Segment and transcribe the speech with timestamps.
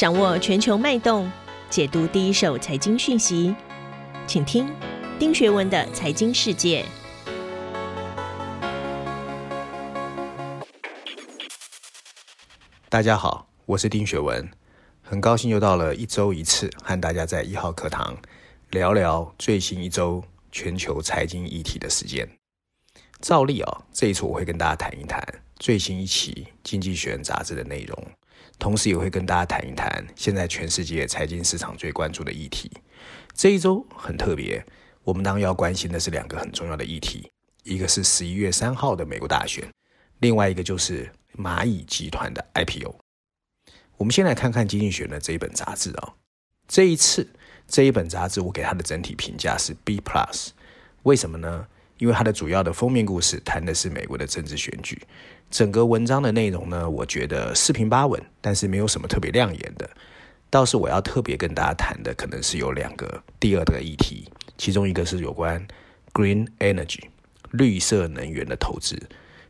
[0.00, 1.30] 掌握全球脉动，
[1.68, 3.54] 解读第一手财经讯息，
[4.26, 4.66] 请听
[5.18, 6.82] 丁学文的财经世界。
[12.88, 14.50] 大家好，我是丁学文，
[15.02, 18.16] 很高兴又到了一周一次和大家在一号课堂
[18.70, 22.26] 聊聊最新一周全球财经议题的时间。
[23.20, 25.22] 照例啊，这一次我会跟大家谈一谈
[25.58, 28.06] 最新一期《经济学人》杂志的内容，
[28.60, 32.70] 同时也会跟大家谈一谈现在全世界财经市场最关注的议题。
[33.34, 34.64] 这一周很特别，
[35.02, 37.28] 我们当然要关心的是两个很重要的议题，
[37.64, 39.68] 一个是十一月三号的美国大选，
[40.20, 41.10] 另外一个就是。
[41.38, 42.92] 蚂蚁集团的 IPO，
[43.96, 46.14] 我们先来看看《经济学人》的这一本杂志啊。
[46.66, 47.26] 这一次
[47.68, 50.48] 这一本杂志，我给它的整体评价是 B plus。
[51.04, 51.68] 为什么呢？
[52.00, 55.00] 因为它的主要的封面故事谈的是美国的政治选举。
[55.50, 59.88] 整个文章的内容呢，我觉得四平八稳，但是没有什么特别亮眼的。
[60.48, 65.64] 倒是我要特别跟大家谈的，可能是有两个第二个议题，其中一个是有关
[66.12, 67.02] Green Energy
[67.50, 68.98] 绿色能源的投资。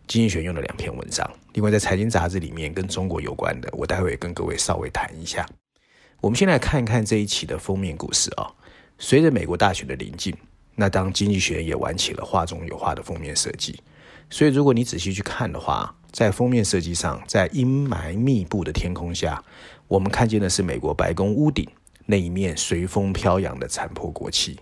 [0.06, 5.46] 经济学用了两篇文章，另外在财经杂志里面跟中国有关的，我待会跟各位稍微谈一下。
[6.20, 8.54] 我们先来看一看这一期的封面故事啊、哦。
[8.98, 10.34] 随着美国大选的临近，
[10.80, 13.78] 那当经济学也玩起了画中有画的封面设计。
[14.30, 19.44] 所以如果你仔细去看的话，在封面设计上，在阴霾密布的天空下，
[19.86, 21.68] 我们看见的是美国白宫屋顶
[22.06, 24.58] 那一面随风飘扬的残破国旗。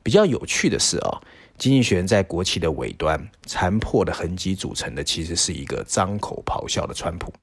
[0.00, 1.22] 比较有趣的是啊、哦。
[1.58, 7.34] 经济学人在国旗的尾端，残破的痕迹组成的其实是一个张口咆哮的川普，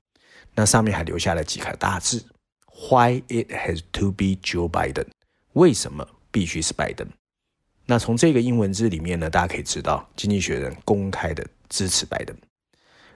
[0.53, 2.23] 那上面还留下了几个大字
[2.89, 5.07] ：Why it has to be Joe Biden？
[5.51, 7.05] 为什么必须是拜登？
[7.85, 12.35] 那从这个英文字里面呢，大家可以知道，经济学人公开的支持拜登。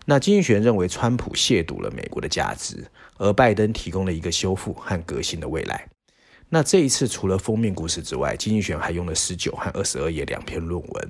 [0.06, 2.86] 那经济学人认为，川普亵渎了美国的价值，
[3.18, 5.88] 而拜登提供了一个修复和革新的未来。
[6.52, 11.10] 那这一次除了封面故事之外，经济学人还用了十九和二十二页两篇论文，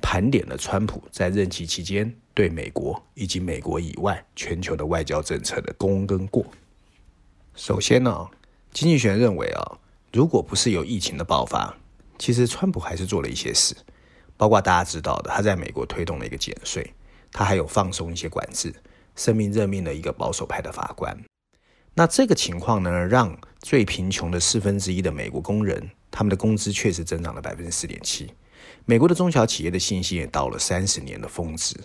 [0.00, 6.46] 盘点了川普在任期期间对美国以及美国以外全球的外交政策的功跟过。
[7.54, 8.28] 首先呢，
[8.72, 9.78] 经济学人认为啊，
[10.10, 11.76] 如果不是有疫情的爆发，
[12.18, 13.74] 其实川普还是做了一些事，
[14.36, 16.92] 包括大家知道的，他在美国推动了一个减税，
[17.32, 18.74] 他还有放松一些管制，
[19.14, 21.16] 声命任命了一个保守派的法官。
[21.94, 28.32] 那这个情况呢，让最贫穷的四分之一的美国工人，他们的工资确实增长了百分之四点七。
[28.84, 31.76] 美国的中小企业的信心也到了三十年的峰值，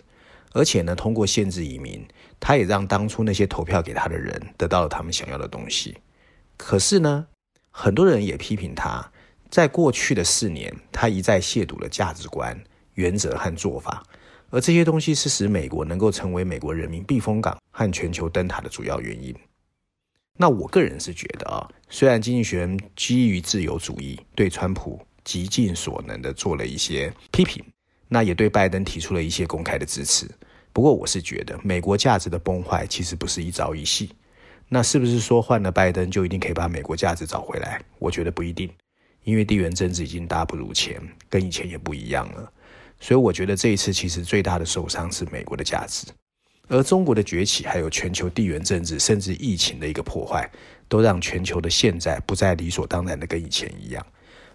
[0.52, 2.08] 而且呢，通过限制移民，
[2.40, 5.98] 他也让当初那些投票给他的人得到了他们想要的东西。
[6.58, 7.26] 可是呢，
[7.72, 9.12] 很多人也批评他，
[9.54, 12.60] 在过去的四年，他一再亵渎了价值观、
[12.96, 14.04] 原则和做法，
[14.50, 19.32] 而这些东西是使美国能够成为美国人民避风港和全球灯塔的主要原因。
[20.40, 27.64] 那我个人是觉得啊，虽然经济学人基于自由主义对川普极尽所能的做了一些批评，
[28.08, 30.28] 那也对拜登提出了一些公开的支持。
[30.72, 34.10] 不过我是觉得美国价值的崩坏其实不是一朝一夕。
[34.68, 37.80] 那是不是说换了拜登就一定可以把美国价值找回来？
[38.00, 38.68] 我觉得不一定，
[39.24, 42.52] 因为地缘政治已经大不如前，跟以前也不一样了。
[43.00, 46.08] 所以我觉得这一次其实最大的受伤是美国的价值。
[46.70, 50.50] 而中国的崛起，还有全球地缘政治，甚至疫情的一个破坏，
[50.88, 54.06] 都让全球的现在不再理所当然的跟以前一样。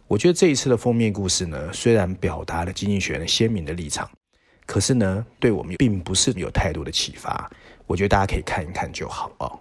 [0.06, 4.10] 我觉得这一次的封面故事呢，虽然表达了经济学人鲜明的立场，
[4.64, 7.50] 可是呢，对我们并不是有太多的启发。
[7.86, 9.60] 我觉得大家可以看一看就好哦。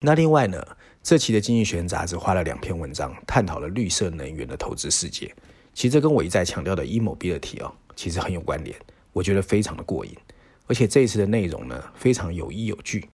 [0.00, 0.66] 那另外呢，
[1.04, 5.30] 这期的经济学人杂志花了两篇文章，探讨了绿色能源的投资世界。
[5.74, 8.74] 其实这跟我一再强调的 e-mobility 哦，其实很有关联。
[9.12, 10.16] 我觉得非常的过瘾。
[10.66, 13.06] 而且这一次的内容呢，非常有依有据。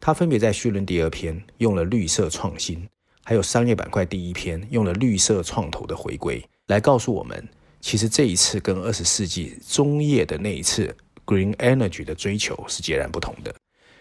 [0.00, 2.84] 它分别在序论第二篇用了绿色创新，
[3.22, 7.48] 还有商业板块第一篇用了绿色创投的回归，来告诉我们，
[7.80, 10.92] 其实这一次跟二十世纪中叶的那一次
[11.24, 13.54] Green Energy 的追求是截然不同的。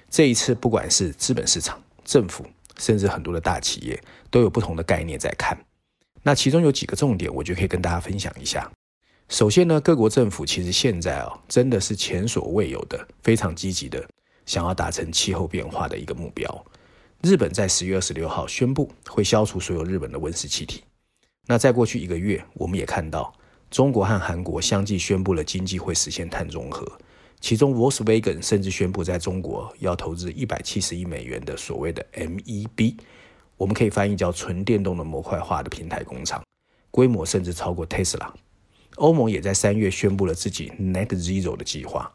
[0.09, 2.43] 这一次，不管是资本市场、政府，
[2.79, 5.57] 甚至很多的大企业，都有不同的概念在看。
[6.23, 8.69] 那其中有几个重点，我觉得可以跟大家分享一下。
[9.29, 14.05] 首先呢，各国政府其实现在啊，真的是前所未有的非常积极的
[14.45, 16.65] 想要达成气候变化的一个目标。
[17.21, 20.83] 日本在十月二十六号宣布会消除所有日本的温室气体。
[21.45, 23.33] 那在过去一个月，我们也看到
[23.71, 26.85] 中国和韩国相继宣布了经济会实现碳中和，
[27.39, 32.95] 其中 Volkswagen 甚至宣布在中国要投资一百七十亿美元的所谓的 MEB，
[33.57, 36.43] 我们可以翻译叫纯电动的模块化的平台工厂，
[36.89, 38.31] 规模甚至超过 Tesla。
[38.95, 42.11] 欧盟也在三月宣布了自己 Net Zero 的计划，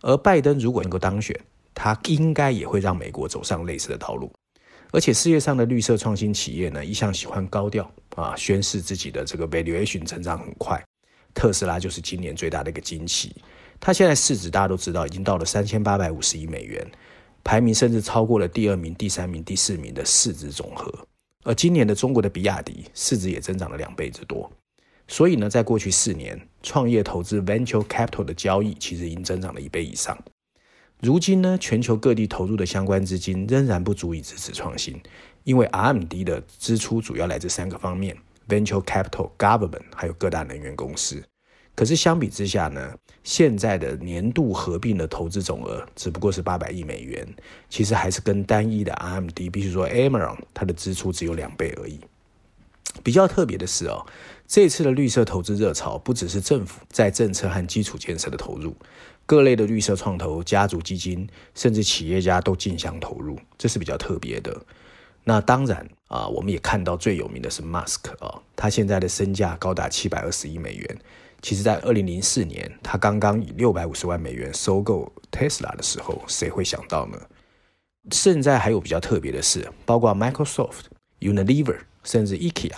[0.00, 1.38] 而拜登如果能够当选，
[1.74, 4.32] 他应该也会让美国走上类似的道路。
[4.90, 10.82] 而且世界上的绿色创新企业呢，一向喜欢高调啊，宣示自己的这个 valuation 成长很快。
[11.34, 13.34] 特斯拉就是今年最大的一个惊奇，
[13.84, 16.88] 它现在市值大家都知道已经到了三千八百五十亿美元，
[17.42, 20.88] 排名甚至超过了第二名、第三名、第四名的市值总和。
[21.42, 24.48] 而今年的中国的比亚迪市值也增长了两倍之多。
[25.08, 30.16] 所以呢，在过去四年，创业投资 venture capital 的交易其实已经增长了一倍以上。
[31.00, 35.02] 如今呢，全球各地投入的相关资金仍然不足以支持创新，
[35.42, 38.16] 因为 RMD 的支出主要来自三个方面
[38.48, 41.20] ：venture capital、government，还有各大能源公司。
[41.74, 47.26] 可是相比之下呢，现在的年度合并的投资总额只不过是八百亿美元，
[47.70, 51.98] 其实还是跟单一的 RMD，比如说 Amazon，它的支出只有两倍而已。
[53.02, 54.04] 比较特别的是哦。
[54.46, 58.76] 这次的绿色投资热潮，不只是政府在政策和基础建设的投入，
[59.24, 64.54] 各类的绿色创投、家族基金，甚至企业家都竞相投入，这是比较特别的。
[65.24, 70.98] 那当然啊，我们也看到最有名的是 Musk 啊，他现在的身价高达七百二十亿美元。
[71.42, 77.20] 其实，在二零零四年，他刚刚以六百五十万美元收购 Tesla 的时候，谁会想到呢？
[78.10, 80.84] 现在还有比较特别的是，包括 Microsoft、
[81.20, 82.72] Unilever，甚至 IKEA。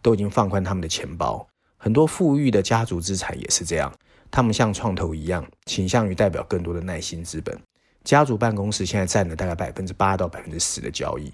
[0.00, 1.44] 都已经放宽他们的钱包，
[1.76, 3.92] 很多富裕的家族资产也是这样。
[4.30, 7.58] 他们像创投一样，倾向于代表更多的耐心资本。
[8.04, 11.32] 家族办公室现在占了大概百分之八到百分之十的交易，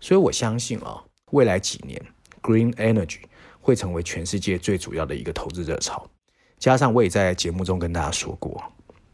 [0.00, 2.02] 所以我相信啊，未来几年
[2.40, 3.20] Green Energy
[3.60, 6.08] 会成为全世界最主要的一个投资热潮。
[6.58, 8.62] 加上我也在节目中跟大家说过，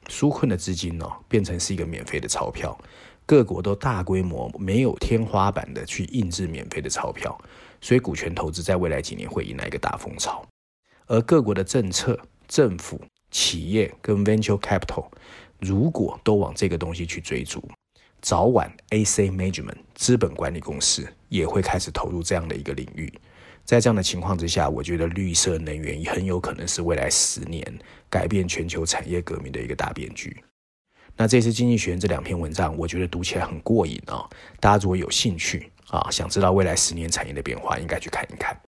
[0.09, 2.79] 纾困的资金呢，变成是一个免费的钞票，
[3.27, 7.37] 各国都大规模没有天花板的去印制免费的钞票。
[7.81, 10.47] 所以，股权投资在未来几年会迎来一个大风潮，
[11.07, 12.17] 而各国的政策、
[12.47, 13.01] 政府、
[13.33, 15.07] 企业跟 venture capital
[15.59, 17.61] 如果都往这个东西去追逐，
[18.21, 23.13] 早晚 AC management 资本管理公司也会开始投入这样的一个领域。
[23.65, 27.65] 在这样的情况之下，我觉得绿色能源很有可能是未来十年
[28.11, 30.37] 改变全球产业革命的一个大变局。
[31.17, 34.29] 那这次《经济学人》这两篇文章，我觉得读起来很过瘾啊！
[34.61, 38.59] 大家如果有兴趣，啊，想知道未来十年产业的变化，应该去看一看。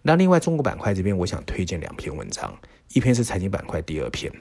[0.00, 2.56] 那另外中国板块这边，我想推荐两篇文章，
[2.94, 4.32] 一篇是财经板块第二篇，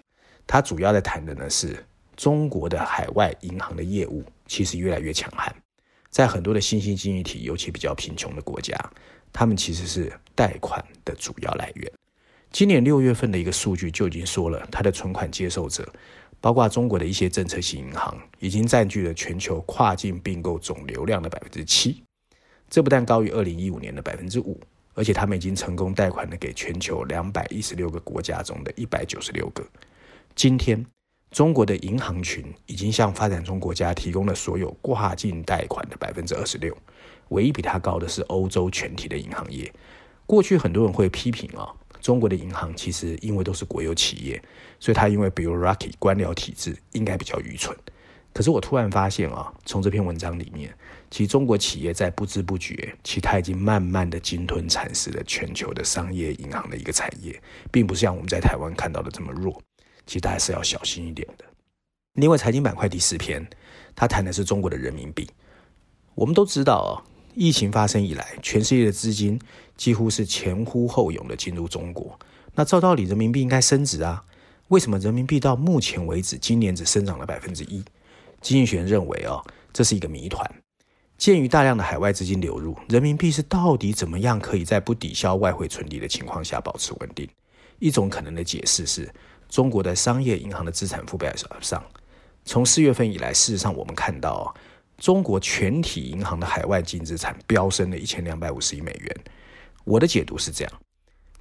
[0.48, 1.84] 它主要在谈的呢是
[2.16, 5.54] 中国的海外银行的业务其实越来越强悍，
[6.12, 8.78] 在很多的新兴经济体，尤其比较贫穷的国家，
[9.34, 11.92] 他们其实是贷款的主要来源。
[12.52, 15.92] 今年六月份的一个数据就已经说了，它的存款接受者。
[16.44, 22.04] 包括中国的一些政策性银行，已经占据了全球跨境并购总流量的百分之七，
[22.68, 24.60] 这不但高于二零一五年的百分之五，
[24.96, 29.64] 而且他们已经成功贷款了给全球两百一十六个国家中的一百九十六个。
[30.34, 30.84] 今天，
[31.32, 36.78] 中国的银行群已经向发展中国家提供了所有跨境贷款的百分之二十六，
[37.30, 39.72] 唯一比它高的是欧洲全体的银行业。
[40.26, 41.74] 过去很多人会批评啊。
[42.02, 44.42] 中国的银行其实因为都是国有企业，
[44.80, 47.78] 所以它因为 bureaucracy 官僚体制应该比较愚蠢。
[48.34, 50.74] 可是我突然发现啊，从这篇文章里面，
[51.12, 57.40] 其实中国企业在不知不觉，其实它已经慢慢的鲸吞蚕食了全球的商业银行的一个产业，
[57.72, 59.62] 并不是像我们在台湾看到的这么弱。
[60.12, 61.46] 其实大家是要小心一点的。
[62.16, 63.50] 另外，财经板块第四篇，
[63.96, 65.26] 它谈的是中国的人民币。
[66.16, 66.92] 我们都知道啊。
[67.34, 69.40] 疫情发生以来，全世界的资金
[69.78, 72.20] 几乎是前呼后拥的进入中国。
[72.56, 74.22] 那照道理，人民币应该升值啊？
[74.68, 77.82] 为什么人民币到目前为止今年只生长了百分之一？
[78.42, 79.42] 经济学人认为啊，
[79.72, 80.46] 这是一个谜团。
[81.18, 87.26] 鉴于大量的海外资金流入，人民币是到底怎么样可以在不抵消外汇存底的情况下保持稳定？
[87.80, 89.10] 一种可能的解释是，
[89.52, 91.32] 中国的商业银行的资产负债
[91.62, 91.84] 上，
[92.44, 94.52] 从四月份以来，事实上我们看到。
[94.98, 99.18] 中国全体银行的海外净资产飙升了一千两百五十亿美元。
[99.84, 100.72] 我的解读是这样，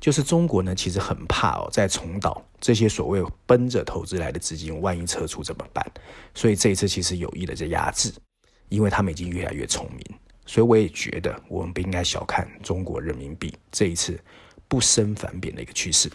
[0.00, 5.86] 就是中国呢其实很怕哦，在重蹈这些所谓奔着投资来的资金，万一撤出怎么办？
[6.34, 8.10] 所以这一次其实有意的在压制，
[8.70, 10.02] 因为他们已经越来越聪明。
[10.46, 14.18] 所以我也觉得我们不应该小看中国人民币这一次
[14.68, 16.10] 不升反贬的一个趋势。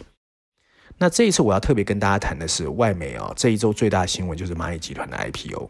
[0.98, 5.68] 那这一次我要特别跟大家谈的是外媒啊、哦，这一周最大的新闻就是蚂蚁集团的 IPO。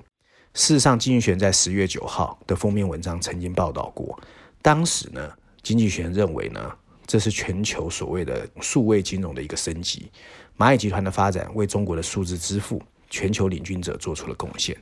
[0.54, 4.18] 事实上，经济学在十月九号的封面文章曾经报道过，
[4.62, 5.30] 当时呢，
[5.62, 6.73] 经济学认为呢，
[7.06, 10.11] 这是全球所谓的数位金融的一个升级。
[10.56, 12.80] 蚂蚁集团的发展为中国的数字支付
[13.11, 14.75] 全球领军者做出了贡献。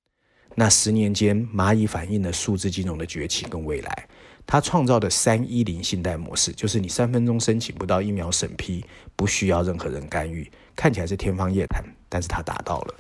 [0.55, 4.09] 那十年间，蚂蚁反映了数字金融的崛起跟未来。
[4.47, 8.85] 它创造的三一零信贷模式，就是你三分钟申请不到一秒审批，
[9.17, 12.95] 不需要任何人干预，看起来是天方夜谭，但是它达到了。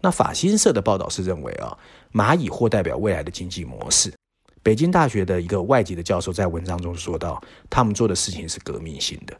[0.00, 1.76] 那法新社的报道是认为啊，
[2.12, 4.12] 蚂蚁或代表未来的经济模式，
[4.62, 9.38] 北京大学的一个外籍的教授在文章中说到，他们做的事情是革命性的。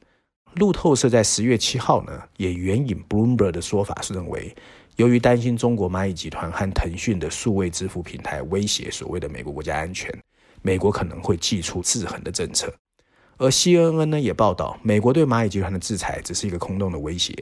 [0.54, 4.54] 路透社在十月七号呢，也援引 Bloomberg 的说法是认为，
[4.96, 10.10] 由于担心中国蚂蚁集团和腾讯的数位支付平台威胁所谓的美国国家安全，
[10.66, 12.74] 美国可能会祭出制衡的政策。
[13.36, 17.32] 而 CNN 呢也报道，美国对蚂蚁集团的制裁只是一个空洞的威胁。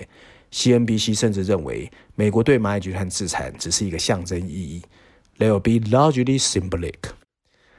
[0.52, 4.82] CNBC 甚至认为，美国对蚂蚁集团制裁只是一个象征意义
[5.38, 6.96] ，They will be largely symbolic。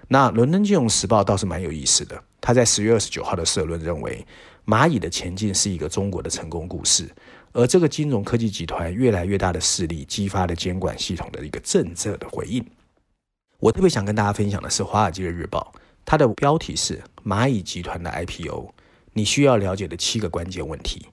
[0.08, 4.26] 那伦敦金融时报倒是蛮有意思的，他在十月二十九号的社论认为，
[4.66, 7.08] 蚂蚁的前进是一个中国的成功故事，
[7.54, 12.66] 而这个金融科技集团越来越大的势力激发了监管系统的一个政策的回应。
[13.60, 15.72] 我特别想跟大家分享的是《华尔街日报》，
[16.06, 18.70] 它的标题是“蚂蚁集团的 IPO”，
[19.14, 21.08] 你需要了解的七个关键问题。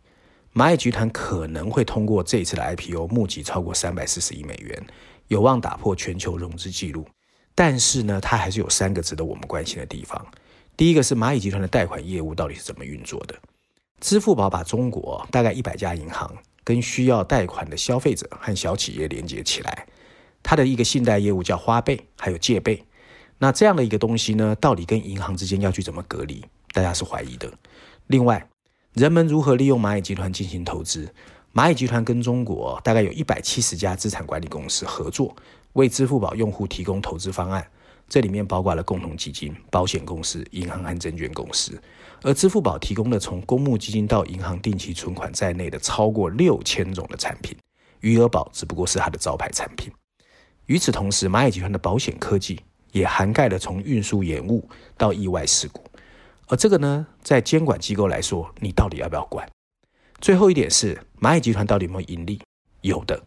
[0.52, 4.86] 蚂蚁集团可能会通过这一次的 IPO 募集超过三百四十亿美元，
[5.28, 7.06] 有望打破全球融资记录。
[7.54, 10.26] 但是呢，它还是有三个值得我们关心的地方。
[10.76, 13.34] 第一个是蚂蚁集团的贷款业务到底是怎么运作的？
[14.00, 16.30] 支付宝把中国大概一百家银行
[16.64, 19.86] 跟需要贷款的消费者和小企业连接起来，
[20.42, 22.84] 它的一个信贷业务叫花呗，还有借呗。
[23.38, 26.44] 那这样的一个东西呢，到底跟银行之间要去怎么隔离？
[26.72, 27.52] 大家是怀疑的。
[28.06, 28.48] 另外，
[28.94, 31.12] 人们如何利用蚂蚁集团进行投资？
[31.54, 35.34] 蚂蚁集团跟中国大概有一百七十家资产管理公司合作。
[35.74, 37.66] 为支付宝用户提供投资方案，
[38.08, 41.80] 这里面包括了共同基金、保险公司、银行和证券公司。
[42.22, 47.56] 而支付宝提供了从公募基金到银行定期存款在内的超过六千种的产品，
[48.00, 49.90] 余额宝只不过是它的招牌产品。
[50.66, 52.60] 与此同时，蚂蚁集团的保险科技
[52.92, 55.82] 也涵盖了从运输延误到意外事故。
[56.48, 59.48] 而这个呢，在监管机构来说，你到底要不要管？
[60.20, 62.40] 最后一点是，蚂蚁集团到底有没有盈利？
[62.82, 63.20] 有的。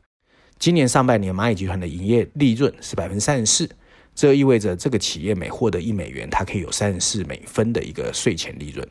[0.58, 3.70] 今年上半年，蚂蚁集团的营业利润是百分之三十四，
[4.14, 8.88] 这意味着这个企业每获得一美元，它可以有三十四美分的一个税前利润。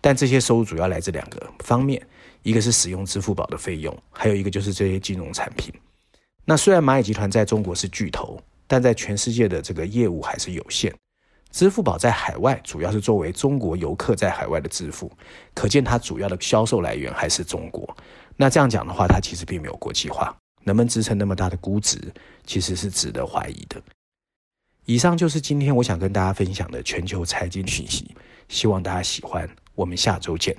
[0.00, 2.00] 但这些收入主要来自两个方面，
[2.42, 5.74] 一个是使用支付宝的费用，还有一个就是这些金融产品。
[6.50, 10.92] 那虽然蚂蚁集团在中国是巨头，但在全世界的这个业务还是有限。
[11.52, 15.08] 支付宝在海外主要是作为中国游客在海外的支付，
[15.54, 17.96] 可见它主要的销售来源还是中国。
[18.36, 20.36] 那这样讲的话，它其实并没有国际化。
[20.64, 22.12] 能不能支撑那么大的估值，
[22.44, 23.80] 其实是值得怀疑的。
[24.86, 28.12] 以上就是今天我想跟大家分享的全球财经讯息，
[28.48, 29.48] 希望大家喜欢。
[29.76, 30.56] 我们下周见。